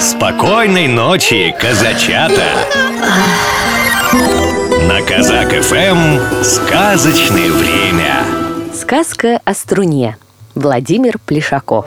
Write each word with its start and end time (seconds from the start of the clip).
Спокойной 0.00 0.86
ночи, 0.86 1.52
казачата! 1.58 2.44
На 4.86 5.02
Казак 5.02 5.50
ФМ 5.50 6.44
сказочное 6.44 7.50
время. 7.50 8.24
Сказка 8.72 9.40
о 9.44 9.54
струне. 9.54 10.16
Владимир 10.54 11.18
Плешаков. 11.26 11.86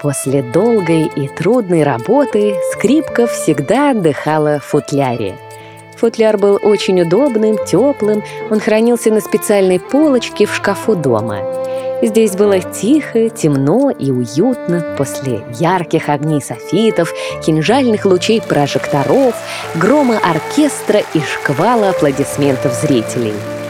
После 0.00 0.42
долгой 0.42 1.04
и 1.14 1.28
трудной 1.28 1.82
работы 1.82 2.54
скрипка 2.72 3.26
всегда 3.26 3.90
отдыхала 3.90 4.60
в 4.60 4.64
футляре. 4.64 5.36
Футляр 6.02 6.36
был 6.36 6.58
очень 6.60 7.00
удобным, 7.00 7.56
теплым, 7.64 8.24
он 8.50 8.58
хранился 8.58 9.12
на 9.12 9.20
специальной 9.20 9.78
полочке 9.78 10.46
в 10.46 10.54
шкафу 10.54 10.96
дома– 10.96 11.38
Здесь 12.02 12.34
было 12.34 12.58
тихо, 12.58 13.28
темно 13.28 13.90
и 13.90 14.10
уютно. 14.10 14.96
После 14.98 15.44
ярких 15.60 16.08
огней 16.08 16.42
софитов, 16.42 17.14
кинжальных 17.46 18.04
лучей 18.04 18.42
прожекторов, 18.42 19.36
грома 19.76 20.18
оркестра 20.18 21.02
и 21.14 21.20
шквала 21.20 21.90
аплодисментов 21.90 22.74
зрителей– 22.74 23.34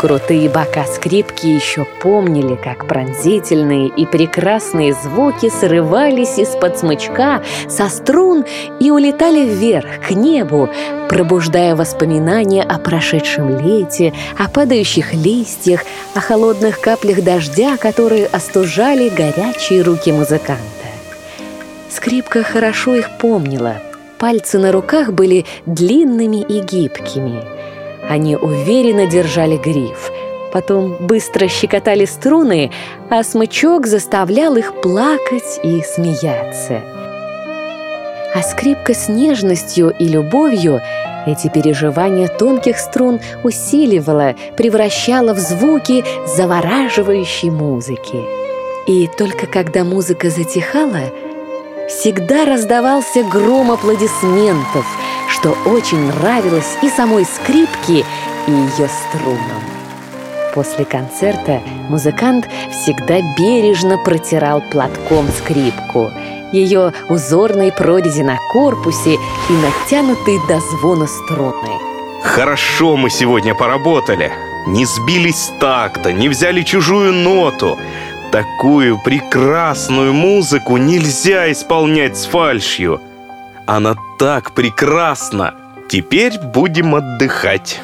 Крутые 0.00 0.48
бока 0.48 0.86
скрипки 0.86 1.46
еще 1.46 1.84
помнили, 1.84 2.54
как 2.54 2.88
пронзительные 2.88 3.88
и 3.88 4.06
прекрасные 4.06 4.94
звуки 4.94 5.50
срывались 5.50 6.38
из-под 6.38 6.78
смычка, 6.78 7.42
со 7.68 7.90
струн 7.90 8.46
и 8.80 8.90
улетали 8.90 9.44
вверх, 9.44 10.00
к 10.08 10.12
небу, 10.12 10.70
пробуждая 11.10 11.76
воспоминания 11.76 12.62
о 12.62 12.78
прошедшем 12.78 13.58
лете, 13.58 14.14
о 14.38 14.48
падающих 14.48 15.12
листьях, 15.12 15.84
о 16.14 16.20
холодных 16.20 16.80
каплях 16.80 17.22
дождя, 17.22 17.76
которые 17.76 18.24
остужали 18.24 19.10
горячие 19.10 19.82
руки 19.82 20.12
музыканта. 20.12 20.62
Скрипка 21.90 22.42
хорошо 22.42 22.94
их 22.94 23.18
помнила. 23.18 23.74
Пальцы 24.18 24.58
на 24.58 24.72
руках 24.72 25.12
были 25.12 25.44
длинными 25.66 26.40
и 26.40 26.60
гибкими– 26.60 27.44
они 28.10 28.34
уверенно 28.34 29.06
держали 29.06 29.56
гриф, 29.56 30.10
потом 30.52 30.96
быстро 30.98 31.46
щекотали 31.46 32.06
струны, 32.06 32.72
а 33.08 33.22
смычок 33.22 33.86
заставлял 33.86 34.56
их 34.56 34.80
плакать 34.80 35.60
и 35.62 35.80
смеяться. 35.82 36.82
А 38.34 38.42
скрипка 38.42 38.94
с 38.94 39.08
нежностью 39.08 39.94
и 39.96 40.08
любовью 40.08 40.80
эти 41.24 41.48
переживания 41.48 42.26
тонких 42.26 42.78
струн 42.80 43.20
усиливала, 43.44 44.34
превращала 44.56 45.32
в 45.32 45.38
звуки 45.38 46.04
завораживающей 46.36 47.50
музыки. 47.50 48.24
И 48.88 49.08
только 49.16 49.46
когда 49.46 49.84
музыка 49.84 50.30
затихала, 50.30 51.12
всегда 51.88 52.44
раздавался 52.44 53.22
гром 53.22 53.70
аплодисментов– 53.70 54.84
что 55.30 55.56
очень 55.66 56.06
нравилось 56.08 56.76
и 56.82 56.88
самой 56.88 57.24
скрипке, 57.24 58.04
и 58.46 58.50
ее 58.50 58.88
струнам. 58.88 59.62
После 60.54 60.84
концерта 60.84 61.62
музыкант 61.88 62.48
всегда 62.70 63.20
бережно 63.38 63.98
протирал 63.98 64.60
платком 64.60 65.28
скрипку, 65.28 66.10
ее 66.52 66.92
узорные 67.08 67.70
прорези 67.70 68.22
на 68.22 68.36
корпусе 68.52 69.14
и 69.14 69.52
натянутые 69.52 70.40
до 70.48 70.58
звона 70.60 71.06
струны. 71.06 71.78
Хорошо 72.22 72.96
мы 72.96 73.10
сегодня 73.10 73.54
поработали. 73.54 74.32
Не 74.66 74.84
сбились 74.84 75.36
с 75.36 75.52
такта, 75.60 76.12
не 76.12 76.28
взяли 76.28 76.62
чужую 76.62 77.12
ноту. 77.12 77.78
Такую 78.32 78.98
прекрасную 78.98 80.12
музыку 80.12 80.76
нельзя 80.76 81.50
исполнять 81.50 82.16
с 82.16 82.26
фальшью. 82.26 83.00
Она 83.66 83.94
так 84.18 84.52
прекрасна! 84.52 85.54
Теперь 85.88 86.38
будем 86.38 86.94
отдыхать. 86.94 87.80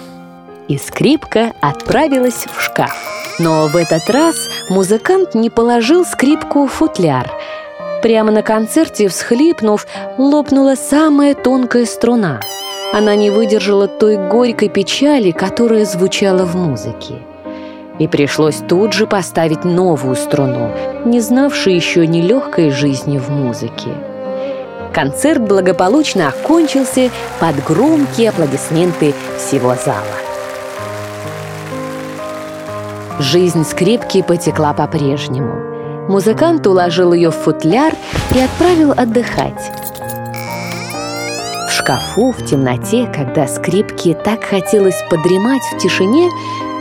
И 0.69 0.79
скрипка 0.79 1.53
отправилась 1.61 2.47
в 2.47 2.61
шкаф. 2.61 2.95
Но 3.41 3.67
в 3.67 3.77
этот 3.77 4.09
раз 4.09 4.37
музыкант 4.71 5.35
не 5.35 5.51
положил 5.51 6.05
скрипку 6.05 6.67
в 6.67 6.73
футляр. 6.73 7.31
Прямо 8.03 8.31
на 8.31 8.43
концерте, 8.43 9.09
всхлипнув, 9.09 9.87
лопнула 10.19 10.77
самая 10.77 11.35
тонкая 11.35 11.85
струна. 11.85 12.41
Она 12.93 13.17
не 13.17 13.31
выдержала 13.31 13.89
той 13.89 14.17
горькой 14.17 14.69
печали, 14.69 15.33
которая 15.33 15.85
звучала 15.85 16.45
в 16.45 16.55
музыке. 16.55 17.17
И 17.99 18.07
пришлось 18.07 18.63
тут 18.69 18.93
же 18.93 19.09
поставить 19.09 19.65
новую 19.65 20.15
струну, 20.15 20.71
не 21.05 21.21
знавшей 21.21 21.75
еще 21.75 22.07
нелегкой 22.07 22.71
жизни 22.71 23.19
в 23.19 23.31
музыке. 23.31 23.91
Концерт 24.97 25.43
благополучно 25.43 26.29
окончился 26.29 27.11
под 27.39 27.63
громкие 27.63 28.31
аплодисменты 28.31 29.13
всего 29.37 29.75
зала. 29.75 30.17
Жизнь 33.19 33.63
скрипки 33.67 34.23
потекла 34.23 34.73
по-прежнему. 34.73 36.09
Музыкант 36.09 36.67
уложил 36.67 37.13
ее 37.13 37.31
в 37.31 37.35
футляр 37.35 37.93
и 38.35 38.41
отправил 38.41 38.93
отдыхать. 38.93 39.71
В 41.69 41.73
шкафу, 41.73 42.33
в 42.33 42.43
темноте, 42.47 43.07
когда 43.15 43.47
скрипке 43.47 44.15
так 44.15 44.45
хотелось 44.45 45.05
подремать 45.11 45.63
в 45.75 45.77
тишине, 45.77 46.31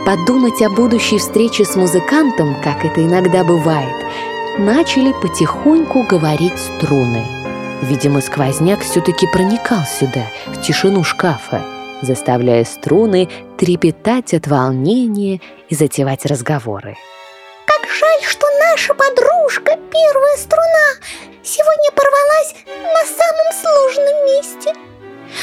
подумать 0.06 0.62
о 0.62 0.70
будущей 0.70 1.18
встрече 1.18 1.66
с 1.66 1.76
музыкантом, 1.76 2.56
как 2.64 2.82
это 2.82 3.04
иногда 3.04 3.44
бывает, 3.44 3.94
начали 4.56 5.12
потихоньку 5.20 6.04
говорить 6.04 6.58
струны– 6.58 7.26
Видимо, 7.82 8.20
сквозняк 8.20 8.80
все-таки 8.80 9.26
проникал 9.26 9.84
сюда, 9.84 10.22
в 10.46 10.62
тишину 10.62 11.04
шкафа, 11.04 11.62
заставляя 12.02 12.64
струны 12.64 13.28
трепетать 13.58 14.32
от 14.32 14.46
волнения 14.46 15.40
и 15.68 15.74
затевать 15.74 16.24
разговоры. 16.24 16.96
Как 17.66 17.88
жаль, 17.88 18.22
что 18.28 18.46
наша 18.70 18.94
подружка, 18.94 19.78
первая 19.92 20.36
струна, 20.38 21.06
сегодня 21.44 21.90
порвалась 21.92 22.54
на 22.66 23.04
самом 23.06 23.52
сложном 23.60 24.24
месте. 24.26 24.72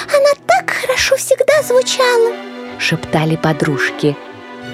Она 0.09 0.29
так 0.47 0.71
хорошо 0.71 1.15
всегда 1.17 1.61
звучала, 1.61 2.33
шептали 2.79 3.35
подружки. 3.35 4.15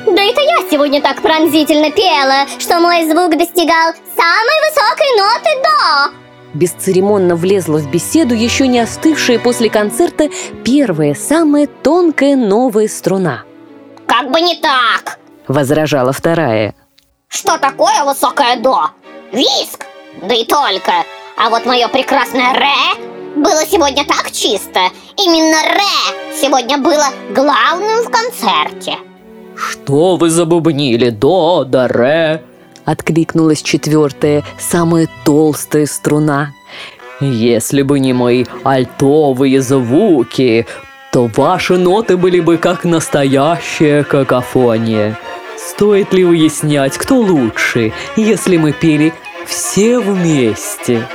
Да 0.06 0.22
это 0.24 0.42
я 0.42 0.70
сегодня 0.72 1.02
так 1.02 1.22
пронзительно 1.22 1.92
пела, 1.92 2.48
что 2.58 2.80
мой 2.80 3.04
звук 3.04 3.38
достигал 3.38 3.94
самой 4.16 4.70
высокой 4.70 5.18
ноты 5.18 5.62
до 5.62 6.29
бесцеремонно 6.54 7.36
влезла 7.36 7.78
в 7.78 7.90
беседу 7.90 8.34
еще 8.34 8.68
не 8.68 8.80
остывшая 8.80 9.40
после 9.40 9.70
концерта 9.70 10.30
первая, 10.64 11.14
самая 11.14 11.68
тонкая 11.68 12.36
новая 12.36 12.88
струна. 12.88 13.44
«Как 14.08 14.32
бы 14.32 14.42
не 14.42 14.56
так!»– 14.56 15.20
возражала 15.48 16.12
вторая. 16.12 16.74
«Что 17.28 17.58
такое 17.58 18.04
высокое 18.04 18.60
до? 18.60 18.92
Виск! 19.32 19.86
Да 20.24 20.34
и 20.34 20.46
только! 20.46 20.92
А 21.38 21.50
вот 21.50 21.66
мое 21.66 21.88
прекрасное 21.88 22.54
ре 22.54 23.02
было 23.36 23.66
сегодня 23.66 24.04
так 24.06 24.32
чисто. 24.32 24.80
Именно 25.16 25.58
ре 25.74 26.36
сегодня 26.36 26.78
было 26.78 27.06
главным 27.36 28.04
в 28.04 28.10
концерте». 28.10 28.98
«Что 29.56 30.16
вы 30.16 30.30
забубнили? 30.30 31.10
До, 31.10 31.66
да, 31.66 31.88
ре!» 31.88 32.44
Откликнулась 32.90 33.62
четвертая, 33.62 34.44
самая 34.58 35.08
толстая 35.24 35.86
струна. 35.86 36.54
Если 37.22 37.84
бы 37.84 38.00
не 38.00 38.14
мои 38.14 38.46
альтовые 38.64 39.62
звуки, 39.62 40.66
то 41.12 41.30
ваши 41.36 41.78
ноты 41.78 42.18
были 42.18 42.40
бы 42.40 42.58
как 42.58 42.86
настоящая 42.86 44.04
какофония. 44.04 45.20
Стоит 45.56 46.14
ли 46.14 46.24
выяснять, 46.24 46.98
кто 46.98 47.20
лучше, 47.20 47.94
если 48.16 48.58
мы 48.58 48.72
пели 48.72 49.14
все 49.46 50.00
вместе? 50.00 51.08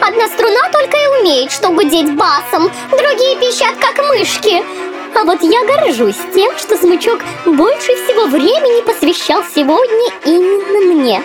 Одна 0.00 0.26
струна 0.28 0.70
только 0.72 0.96
и 0.96 1.20
умеет, 1.20 1.52
что 1.52 1.68
гудеть 1.68 2.16
басом, 2.16 2.70
другие 2.90 3.36
пищат, 3.38 3.76
как 3.78 4.02
мышки. 4.08 4.62
А 5.16 5.24
вот 5.24 5.42
я 5.42 5.64
горжусь 5.64 6.18
тем, 6.34 6.58
что 6.58 6.76
смычок 6.76 7.22
больше 7.46 7.94
всего 7.94 8.26
времени 8.26 8.84
посвящал 8.84 9.44
сегодня 9.54 10.12
именно 10.24 10.92
мне. 10.92 11.22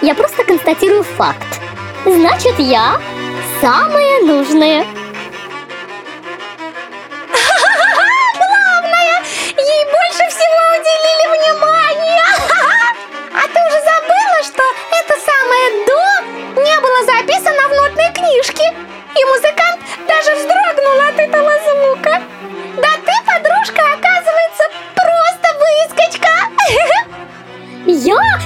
Я 0.00 0.14
просто 0.14 0.42
констатирую 0.42 1.02
факт. 1.02 1.60
Значит, 2.06 2.58
я 2.58 2.98
самая 3.60 4.22
нужная. 4.22 4.86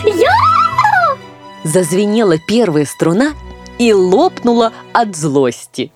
Я? 0.05 0.33
Зазвенела 1.65 2.39
первая 2.39 2.85
струна, 2.85 3.33
и 3.81 3.95
лопнула 3.95 4.73
от 4.93 5.17
злости. 5.17 5.91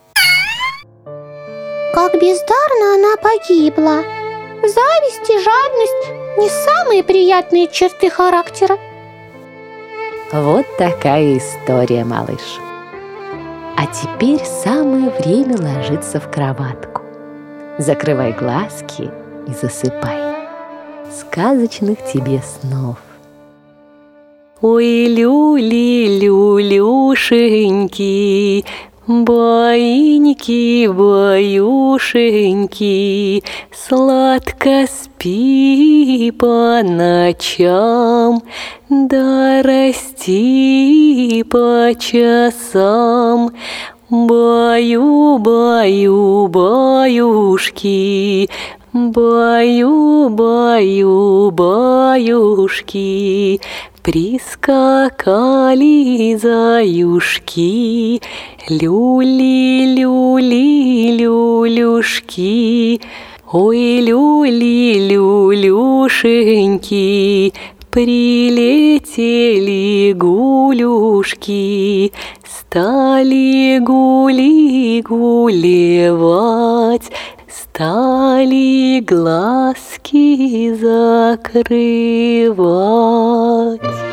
Как 1.92 2.14
бездарно 2.14 2.94
она 2.94 3.16
погибла. 3.18 4.02
Зависть 4.62 5.30
и 5.30 5.38
жадность 5.38 6.38
не 6.38 6.48
самые 6.48 7.04
приятные 7.04 7.68
черты 7.68 8.08
характера. 8.08 8.78
Вот 10.32 10.64
такая 10.78 11.36
история, 11.36 12.04
малыш. 12.04 12.58
А 13.76 13.86
теперь 13.86 14.42
самое 14.44 15.10
время 15.10 15.58
ложиться 15.60 16.20
в 16.20 16.30
кроватку. 16.30 17.02
Закрывай 17.76 18.32
глазки 18.32 19.10
и 19.46 19.52
засыпай. 19.52 20.36
Сказочных 21.12 21.98
тебе 22.10 22.40
снов. 22.40 22.96
Ой, 24.66 25.08
люли, 25.08 26.20
люлюшеньки, 26.22 26.64
Баиньки, 29.06 30.86
баюшеньки, 30.86 31.82
Сладко 33.70 34.86
спи 34.88 36.32
по 36.38 36.80
ночам, 36.82 38.42
Да 38.88 39.60
расти 39.62 41.44
по 41.50 41.90
часам. 41.98 43.50
Баю, 44.08 45.36
баю, 45.40 46.48
баюшки, 46.48 47.68
Баю, 48.94 50.28
баю, 50.30 51.50
баюшки, 51.50 52.94
Прискакали 54.04 55.96
заюшки, 56.36 58.20
Люли, 58.68 59.96
люли, 59.96 61.16
люлюшки, 61.16 63.00
Ой, 63.50 64.02
люли, 64.02 65.08
люлюшеньки, 65.08 65.94
Прилетели 67.90 69.32
гулюшки, 70.12 72.12
Стали 72.44 73.78
гули 73.78 75.00
гулевать, 75.00 77.10
Стали 77.74 79.00
глазки 79.00 80.72
закрывать. 80.74 81.40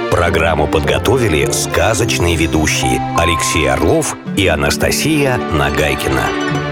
Программу 0.10 0.66
подготовили 0.66 1.48
сказочные 1.52 2.36
ведущие 2.36 3.00
Алексей 3.16 3.70
Орлов 3.70 4.18
и 4.36 4.48
Анастасия 4.48 5.38
Нагайкина. 5.38 6.71